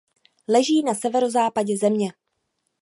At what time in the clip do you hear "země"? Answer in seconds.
1.77-2.11